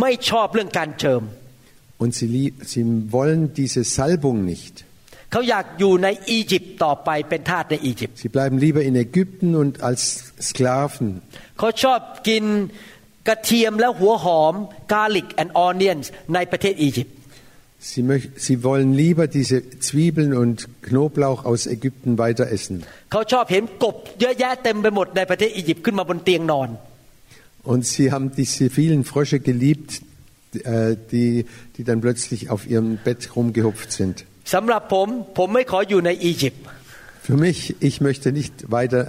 [0.01, 1.23] ไม่ชอบเรื่องการเจิม
[2.03, 2.83] Und sie, lie- sie
[3.17, 4.75] wollen diese Salbung nicht.
[5.33, 10.03] เขาอยากอยู่ในอียิปต์ต่อไปเป็นทาสในอียิปต์ Sie bleiben lieber in Ägypten und als
[10.49, 11.09] Sklaven.
[11.59, 12.45] เขาชอบกิน
[13.29, 14.55] กระเทียมและหัวหอม
[14.93, 16.05] garlic and onions
[16.35, 17.15] ในประเทศอียิปต์
[17.81, 22.77] Sie, möch, sie wollen lieber diese Zwiebeln und Knoblauch aus Ägypten weiter essen.
[23.13, 26.69] เขาชอบเห็นกบเยอะแยะเต็มไปหมดในประเทศอียิปต์ขึ้นมาบนเตียงนอน
[27.73, 29.91] Und sie haben diese vielen Frösche geliebt,
[30.53, 34.17] äh, die, die dann plötzlich auf ihrem Bett rumgehupft sind.
[34.55, 36.65] สำหรับผมผมไม่ขออยู่ในอียิปต์
[37.29, 39.03] Für mich, ich möchte nicht weiter,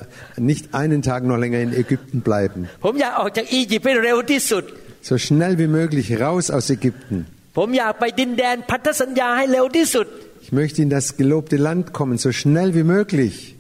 [0.52, 2.60] nicht einen Tag noch länger in Ägypten bleiben.
[2.86, 4.64] ผมอยากออกจากอียิปต์ให้เร็วที่สุด
[5.10, 7.18] So schnell wie möglich raus aus Ägypten.
[10.41, 13.55] Ich möchte in das gelobte Land kommen, so schnell wie möglich.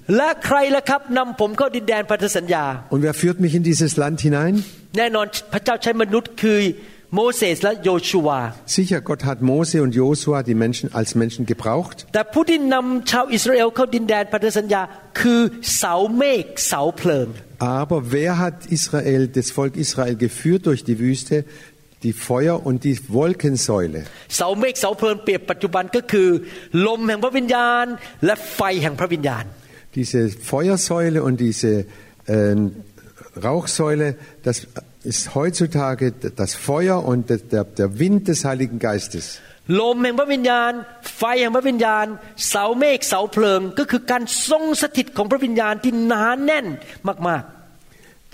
[2.90, 4.64] Und wer führt mich in dieses Land hinein?
[8.64, 12.06] Sicher, Gott hat Mose und Josua die Menschen als Menschen gebraucht.
[17.58, 21.44] Aber wer hat Israel, das Volk Israel geführt durch die Wüste?
[22.03, 24.01] Die Feuer und die Wolkensäule.
[24.35, 26.29] เสาเมฆเสาเพลิงเปรียบปัจจุบันก็คือ
[26.87, 27.85] ลมแห่งพระวิญญาณ
[28.25, 29.45] และไฟแห่งพระวิญญาณ
[29.99, 31.71] Diese Feuersäule und diese
[32.35, 32.59] ähm,
[33.47, 34.07] Rauchsäule,
[34.47, 34.67] das
[35.11, 39.25] ist heutzutage das Feuer und der, der Wind des Heiligen Geistes.
[39.79, 40.71] ลมแห่งพระวิญญาณ
[41.17, 42.05] ไฟแห่งพระวิญญาณ
[42.49, 46.65] เสาเมฆเสาเพลิง ก็คือการทรงสถิตของพระวิญญาณที่หนาแน่น
[47.29, 47.43] มาก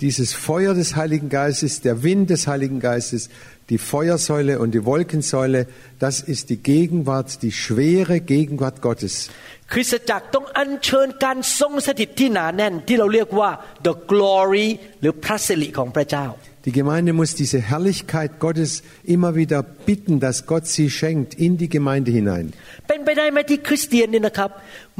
[0.06, 3.22] Dieses Feuer des Heiligen Geistes, der Wind des Heiligen Geistes,
[3.70, 5.66] die Feuersäule und die Wolkensäule,
[5.98, 9.14] das ist die Gegenwart, die schwere Gegenwart Gottes.
[9.48, 13.50] ๆ คริสตจักรต้องอัญเชิญการทรงสถิตที่หนาแน่น ที่เราเรียกว่า
[13.86, 14.68] the glory
[15.00, 16.26] หรือพระสิริของพระเจ้า
[16.66, 18.70] Die Gemeinde muss diese Herrlichkeit Gottes
[19.14, 22.46] immer wieder bitten, dass Gott sie schenkt in die Gemeinde hinein.
[22.88, 24.50] เป็นไปได้ไหมที่คริสเตียนเนี่ยนะครับ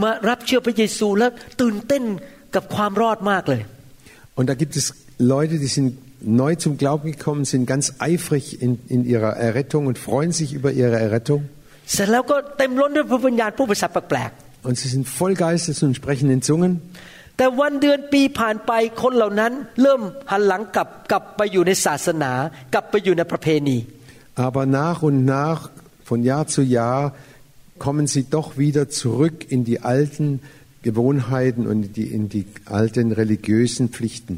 [0.03, 1.31] มารับเชื่อพระเยซูแล้ว
[1.61, 2.05] ตื่นเต้น
[2.55, 3.63] กับความรอดมากเลย
[4.39, 4.85] Und da gibt es
[5.35, 9.99] Leute, die sind neu zum Glauben gekommen, sind ganz eifrig in, in ihrer Errettung und
[9.99, 11.43] freuen sich über ihre Errettung.
[11.93, 14.31] เสร็จแล้วก็เต็มล้นด้วยพระวิญญาณผู้ภาษาแปลก
[14.69, 16.73] Und sie sind voll Geistes und sprechen in Zungen.
[16.79, 19.53] ๆแต่วันเดือนปีผ่านไปคนเหล่านั้น
[19.83, 22.33] เริ่มหันหลังกลับกลับไปอยู่ในศาสนา
[22.75, 23.79] กลับไปอยู่ในประเพณี
[24.47, 25.61] Aber nach und nach,
[26.09, 27.15] von Jahr zu Jahr,
[27.79, 30.41] kommen sie doch wieder zurück in die alten
[30.83, 34.35] Gewohnheiten und in die, in die alten religiösen Pflichten.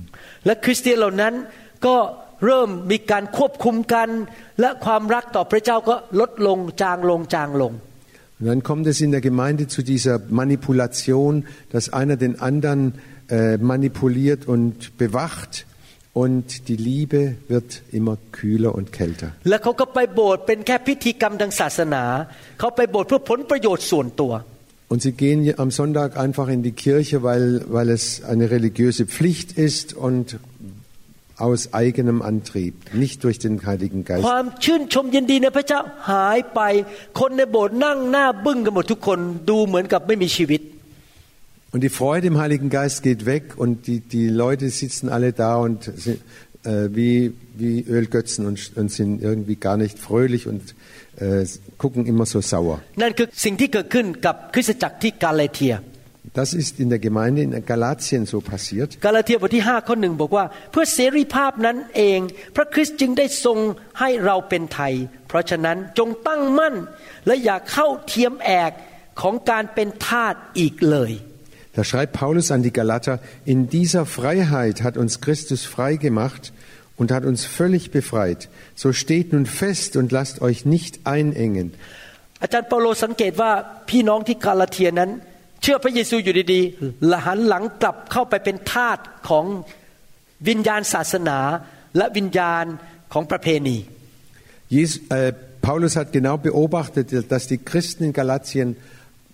[0.47, 1.35] และคริสเตียนเหล่านั้น
[1.87, 1.97] ก็
[2.45, 4.09] เริ่มมีการควบคุมกัน
[4.61, 7.75] และความรักต่อพระเจ้าก็ลดลงจางลงจางลง
[8.39, 12.81] Und dann kommt es in der Gemeinde zu dieser Manipulation, dass einer den anderen
[13.31, 15.65] äh, manipuliert und bewacht
[16.13, 19.29] und die Liebe wird immer kühler und kälter.
[19.49, 22.05] แล้วเขาก็ไปโบสถ์เป็นแค่พิธีกรรมทางศาสนา
[22.59, 24.33] เขาไปโบสถ์เพื่อผลประโยชน์ส่วนตัว
[24.89, 29.59] Und sie gehen am Sonntag einfach in die Kirche, weil, weil es eine religiöse Pflicht
[29.69, 30.39] ist und
[31.39, 34.25] aus eigenem Antrieb, nicht durch den Heiligen ค Geist.
[34.31, 36.61] วามชื่นชมยินดีในพระเจ้าหายไป
[37.21, 39.19] คนในโบสถ์นั่งหน้าบึ้งกันหมดทุกคน
[39.51, 40.63] ดูเหมือนกับไม่มีชีวิต
[41.73, 45.57] Und die Freude im Heiligen Geist geht weg und die, die Leute sitzen alle da
[45.57, 46.21] und sind,
[46.65, 50.75] äh, wie, wie Ölgötzen und, und sind irgendwie gar nicht fröhlich und
[51.19, 51.45] äh,
[51.77, 52.77] gucken immer so sauer.
[53.03, 55.75] นั่นคือสิ่งที่เกิดขึ้นกับคริสตจักรที่กาเลเทีย
[56.41, 58.91] Das ist in der Gemeinde in Galatien so passiert.
[59.05, 62.19] กาลาเทียบทที่5ข้อหนึ่งบอกว่า เพื่อเสรีภาพนั้นเอง
[62.57, 63.59] พระคริสต์จึงได้ทรง
[64.01, 64.95] ให้เราเป็นไทย
[65.29, 66.75] เพราะฉะนั้นจงตั้งมั่น
[67.27, 68.73] และอย่าเข้าเทียมแอก
[69.21, 71.13] ของการเป็นทาสอีกเลย
[71.77, 76.43] Da schreibt Paulus an die Galater, in dieser Freiheit hat uns Christus frei gemacht
[76.97, 78.49] und hat uns völlig befreit.
[78.75, 81.69] So steht nun fest und lasst euch nicht einengen.
[82.43, 83.53] อาจารย์เปาโลสังเกตว่า
[83.91, 85.11] พี่น้องที่กาลาเทียนั้น
[85.62, 88.98] เชื่อพระเยซูอยู่ดีๆและหันหลังกลับเข้าไปเป็นทาส
[89.30, 89.46] ของ
[90.48, 91.40] วิญญาณศาสนา
[91.98, 92.66] และวิญญาณ
[93.14, 93.78] ของประเพณี
[94.76, 98.78] Jesus, äh, Paulus hat genau beobachtet, dass die Christen in Galatien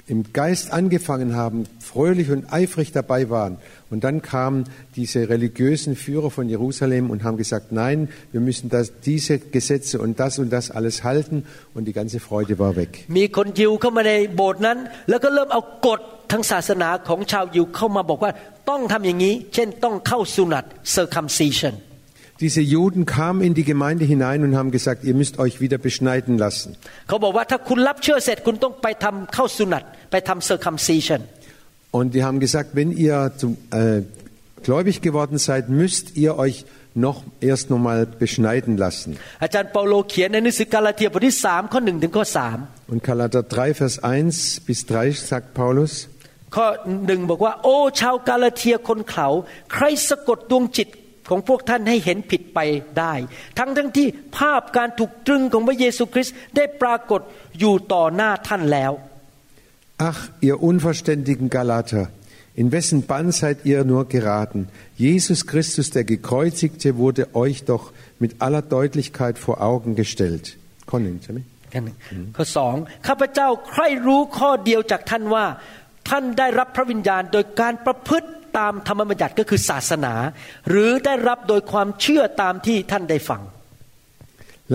[0.09, 3.59] im Geist angefangen haben, fröhlich und eifrig dabei waren.
[3.89, 4.65] Und dann kamen
[4.97, 10.19] diese religiösen Führer von Jerusalem und haben gesagt, nein, wir müssen das, diese Gesetze und
[10.19, 11.45] das und das alles halten.
[11.75, 12.93] Und die ganze Freude war weg.
[13.17, 14.79] มีคนยิวเข้ามาในโบสถ์นั้น
[15.11, 16.01] แล้วก็เริ่มเอากฎ
[16.33, 18.33] ทางศาสนาของชาวยิวเข้ามาบอกว่า
[18.71, 21.75] ต้องทำอย่างนี้ เช่นต้องเข้าสุนัต circumcision
[22.41, 26.35] Diese Juden kamen in die Gemeinde hinein und haben gesagt, ihr müsst euch wieder beschneiden
[26.45, 26.69] lassen.
[27.09, 29.83] เขาบอกว่าถ้าคุณรับเชื่อเสร็จคุณต้องไปทำเข้าสุนัต
[30.13, 31.21] ไปทำ circumcision
[31.99, 34.01] Und die haben gesagt, wenn ihr zum, äh,
[34.67, 36.57] gläubig geworden seid, müsst ihr euch
[36.95, 39.11] noch erst nochmal beschneiden lassen.
[39.45, 42.59] อาจารย์เปาโลเขียนในหนังสือกาลาเทียบทที่สามข้อหนึ่งถึงข้อสาม
[42.93, 45.93] Und Galater 3, Vers 1 bis 3 sagt Paulus,
[46.57, 46.67] ข้อ
[47.07, 49.29] หนึ่งบอกว่า โอ้ชาวกาลาเทียคนเขา
[49.73, 50.89] ใครสะกดดวงจิต
[51.29, 52.59] ของพวกท่านให้เห็นผิดไป
[52.99, 53.15] ได้
[53.59, 54.09] ทั้งทั้งที่
[54.39, 57.21] ภาพการถูกตรึงของพระเยซูคริสต์ได้ปรากฏ
[57.59, 58.93] อยู่ต่อหน้าท่านแล้ว
[60.11, 62.05] Ach, ihr unverständigen Galater,
[62.61, 64.69] in wessen Bann seid ihr nur geraten?
[64.97, 70.45] Jesus Christus, der Gekreuzigte, wurde euch doch mit aller Deutlichkeit vor Augen gestellt.
[70.87, 71.39] Conning, ใช่ไหม
[71.73, 71.97] กันหนึ่ง
[72.37, 72.75] ข้อสอง
[73.07, 75.47] ข้าพเจ้าใครรู้ข้อเดียวจากท่านว่า
[76.09, 80.15] ท่านได้รับพระวิญญาณโดยการประพฤติ ตามธรรมบัญญัติก็คือศาสนา
[80.69, 83.43] หรือได้รับโดยความเชื่อตามที่ท่านได้ฟัง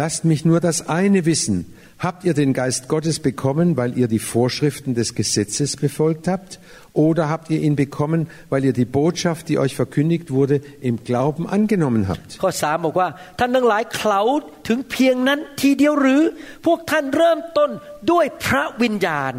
[0.02, 1.58] Lasst mich nur das eine wissen.
[2.00, 6.60] Habt ihr den Geist Gottes bekommen, weil ihr die Vorschriften des Gesetzes befolgt habt?
[6.94, 11.44] Oder habt ihr ihn bekommen, weil ihr die Botschaft, die euch verkündigt wurde, im Glauben
[11.48, 12.30] angenommen habt?
[12.44, 14.22] ข้อสามบอกว่า ท่านทั้งหลายเขา
[14.68, 16.22] ถึงเพียงนั้นทีเดียวหรือ
[16.66, 17.72] พวกท่านเริ่มต้น
[18.12, 19.34] ด้วยพระวิญญาณ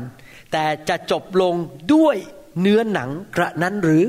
[0.52, 1.54] แต่จะจบลง
[1.94, 2.16] ด้วย
[2.60, 4.04] เนื้อหนังกระนั้นหรือ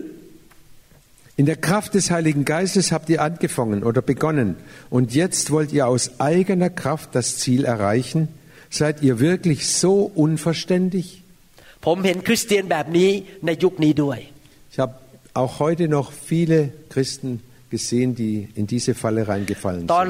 [1.41, 4.57] In der Kraft des Heiligen Geistes habt ihr angefangen oder begonnen.
[4.89, 8.27] Und jetzt wollt ihr aus eigener Kraft das Ziel erreichen?
[8.69, 9.93] Seid ihr wirklich so
[10.25, 11.05] unverständig?
[11.85, 13.09] ผมเห็นคริสเตียนแบบนี้
[13.45, 14.19] ในยุคนี้ด้วย
[14.71, 14.93] Ich habe
[15.41, 16.59] auch heute noch viele
[16.93, 17.29] Christen
[17.75, 20.07] gesehen, die in diese Falle reingefallen ตอน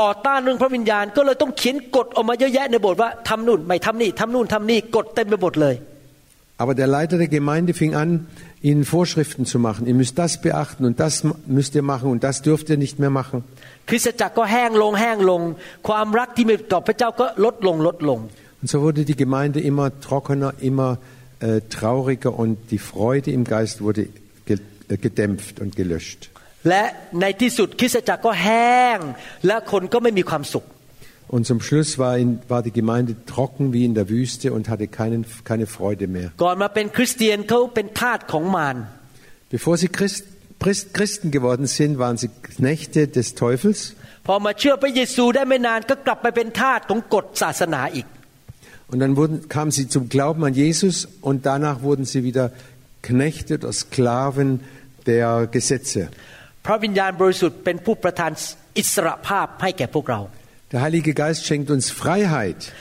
[0.00, 5.76] ต่อต้านเรื่องพระวิญญาณ ก็เลยต้องเขียนกฎออกมาเยอะแยะในโบสถ์ว่าทำนู่นไม่ทำนี่ทำนู่นทำนี่กฎเต็มไปหมดเลย
[6.62, 8.28] Aber der Leiter der Gemeinde fing an,
[8.62, 9.86] ihnen Vorschriften zu machen.
[9.86, 13.10] Ihr müsst das beachten und das müsst ihr machen und das dürft ihr nicht mehr
[13.10, 13.38] machen.
[13.88, 15.40] คริสตจักรก็แห้งลงแห้งลง
[15.88, 18.20] ความรักที่มีต่อพระเจ้าก็ลดลงลดลง
[18.60, 20.90] Und so wurde die Gemeinde immer trockener, immer
[21.40, 24.08] äh, trauriger und die Freude im Geist wurde
[24.46, 26.30] ge äh, gedämpft und gelöscht.
[26.68, 26.84] และ
[27.20, 28.98] ในที่สุดคริสตจักรก็แห้ง
[29.46, 30.66] และคนก็ไม่มีความสุข
[31.34, 34.86] Und zum Schluss war, in, war die Gemeinde trocken wie in der Wüste und hatte
[34.88, 36.28] keinen, keine Freude mehr.
[36.42, 38.76] ก่อนมาเป็นคริสเตียนเขาเป็นทาสของมาร
[39.54, 40.20] Bevor sie Christ,
[40.62, 43.80] Christ, Christen geworden sind, waren sie Knechte des Teufels.
[44.26, 48.06] พอมาเชื่อพระเยซูได้ไม่นานก็กลับไปเป็นทาสของกฎศาสนาอีก
[48.91, 52.51] und dann wurden, kamen sie zum Glauben an Jesus und danach wurden sie wieder
[53.01, 54.61] Knechte oder Sklaven
[55.05, 56.09] der Gesetze.
[60.71, 62.71] Der Heilige Geist schenkt uns Freiheit.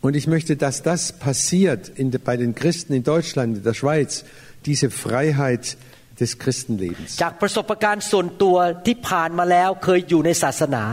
[0.00, 4.24] Und ich möchte, dass das passiert in, bei den Christen in Deutschland, in der Schweiz,
[4.64, 5.85] diese Freiheit passiert
[6.19, 7.11] des Christenlebens.
[7.23, 10.83] จากประสบการณ์ส่วนตัวที่ผ่านมาแล้วเคยอยู่ในศาสนา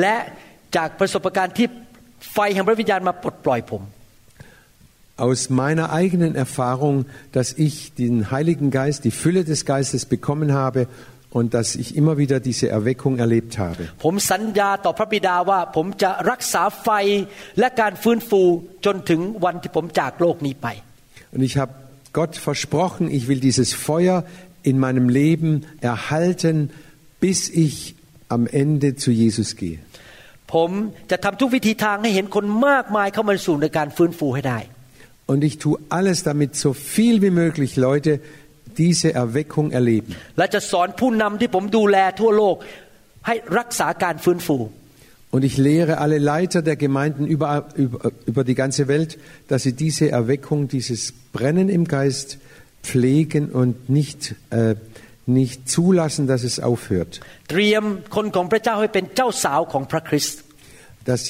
[0.00, 0.16] และ
[0.76, 1.66] จากประสบการณ์ที่
[2.32, 3.82] ไฟแห่งพระวิญญาณมาปลดปล่อยผม
[5.28, 6.96] Aus meiner eigenen Erfahrung,
[7.36, 10.80] dass ich den Heiligen Geist, die Fülle des Geistes bekommen habe
[11.30, 13.82] und dass ich immer wieder diese Erweckung erlebt habe.
[14.04, 16.88] ผมสัญญาต่อพระบิดาว่า ผมจะรักษาไฟ
[17.58, 18.42] และการฟื้นฟู
[18.86, 20.68] จนถึงวันที่ผมจากโลกนี้ไป
[21.34, 21.72] Und ich habe
[22.18, 24.16] Gott versprochen, ich will dieses Feuer
[24.64, 26.70] in meinem Leben erhalten,
[27.20, 27.94] bis ich
[28.28, 29.78] am Ende zu Jesus gehe.
[30.54, 30.70] ผม
[31.10, 34.58] จะทำทุกวิธีทางให้เห็นคนมากมายเข้ามาสู่ในการฟื้นฟูให้ได้
[35.30, 38.12] Und ich tue alles, damit so viel wie möglich Leute
[38.82, 40.10] diese Erweckung erleben.
[40.38, 42.56] และจะสอนผู้นำที่ผมดูแลทั่วโลก
[43.26, 44.56] ให้รักษาการฟื้นฟู
[45.34, 49.74] Und ich lehre alle Leiter der Gemeinden über, über, über die ganze Welt, dass sie
[49.74, 52.38] diese Erweckung, dieses Brennen im Geist
[52.84, 54.74] pflegen und nicht, äh,
[55.26, 57.12] nicht zulassen, dass es aufhört.
[57.50, 57.84] เตรียม
[58.16, 60.40] คนของพระเจ้าให้เป็นเจ้าสาวของพระคริสต์
[61.10, 61.22] Dass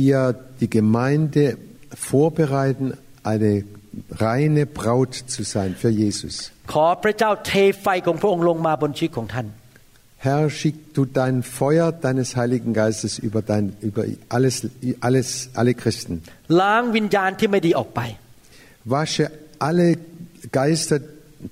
[0.00, 0.18] wir
[0.62, 1.42] die Gemeinde
[2.10, 2.86] vorbereiten,
[3.32, 3.52] eine
[4.26, 6.34] reine Braut zu sein für Jesus.
[6.72, 9.48] ขอพระเจ้าเทไฟของพระองค์ลงมาบนชีวิตของท่าน
[10.26, 14.66] Herr, schick du dein Feuer deines Heiligen Geistes über, dein, über alles,
[15.00, 16.14] alles, alle Christen.
[16.60, 18.00] ล้างวิญญาณที่ไม่ดีออกไป
[18.94, 19.24] Wasche
[19.68, 19.88] alle
[20.52, 21.00] Geister,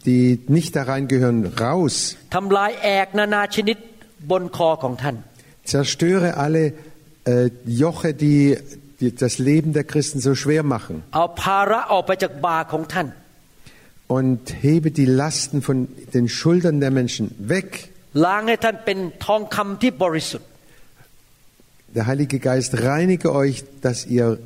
[0.07, 1.95] die nicht da reingehören, raus.
[2.35, 3.77] ทำลายแอกนานาชนิด
[4.31, 5.17] บนคอของท่าน
[5.73, 6.63] Zerstöre alle
[7.25, 7.51] äh,
[7.83, 8.41] Joche, die,
[9.01, 10.95] die das Leben der Christen so schwer machen.
[11.15, 13.09] เอาภาระออกไปจากบาของท่าน
[14.17, 15.77] Und hebe die Lasten von
[16.15, 17.69] den Schultern der Menschen weg.
[18.25, 20.48] ล้างให้ท่านเป็นทองคำที่บริสุทธิ์
[21.97, 24.39] Der Heilige Geist reinige euch, dass ihr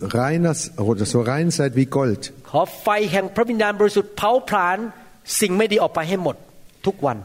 [0.00, 2.22] reiner oder so rein seid wie Gold.
[2.50, 4.78] ขอไฟแห่งพระวิญญาณบริสุทธิ์เผาผลาญ
[5.40, 6.36] สิ่งไม่ดีออกไปให้หมด
[6.86, 7.18] ทุกวัน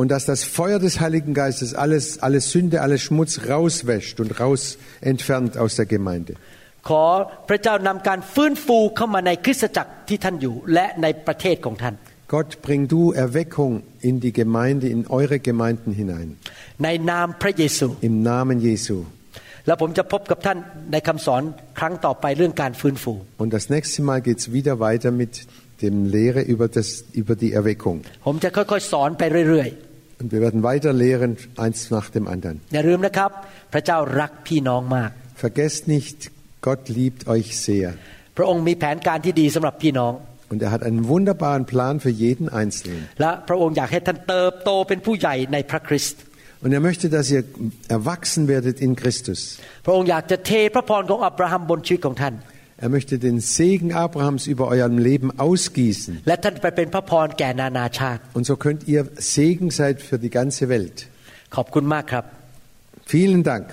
[0.00, 4.78] Und dass das Feuer des Heiligen Geistes alles, alles Sünde, alles Schmutz rauswäscht und raus
[5.00, 6.32] entfernt aus der Gemeinde.
[6.88, 7.04] ขอ
[7.48, 11.96] พระเจ้านำการฟื้นฟูเข้ามาในคริสตจักรที่ท่านอยู่ และในประเทศของท่าน
[12.34, 16.36] Gott, bring du Erweckung in die Gemeinde, in eure Gemeinden hinein.
[16.84, 18.96] ในนามพระเยซู Im Namen Jesu.
[19.66, 20.58] แล้วผมจะพบกับท่าน
[20.92, 21.42] ในคำสอน
[21.78, 25.32] ครั้งต่อไปเรื่องการฟื้นฟู Und das nächste Mal geht es wieder weiter mit
[25.84, 26.88] dem Lehre über, das,
[27.20, 27.96] über die Erweckung.
[28.26, 29.68] ผมจะค่อยๆ สอนไปเรื่อย
[30.20, 31.30] Und wir werden weiter lehren,
[31.64, 32.56] eins nach dem anderen.
[32.66, 33.30] ๆ อย่าลืมนะครับ
[33.72, 35.10] พระเจ้ารักพี่น้องมาก
[35.44, 36.18] Vergesst nicht,
[36.66, 37.88] Gott liebt euch sehr.
[38.36, 40.12] พระองค์มีแผนการที่ดีสำหรับพี่น้อง
[40.52, 43.02] Und er hat einen wunderbaren Plan für jeden Einzelnen.
[46.62, 49.40] และพระองค์อยากให้ท่านเติบโตเป็นผู้ใหญ่ในพระคริสต์ Und er möchte, dass ihr erwachsen werdet in Christus.
[49.84, 52.34] พระองค์อยากจะเทพระพรของอับราฮัมบนชีวิตของท่าน
[52.84, 56.10] Er möchte den Segen Abrahams über eurem Leben ausgießen.
[56.28, 59.00] และท่านไปเป็นพระพรแก่นานาชาติ Und so könnt ihr
[59.34, 60.96] Segen sein für die ganze Welt.
[61.56, 62.24] ขอบคุณมากครับ
[63.12, 63.66] Vielen Dank.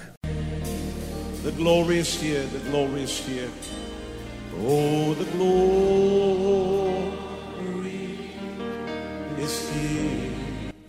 [1.47, 3.49] The glory is here, the glory is here.
[4.67, 6.78] Oh, the glory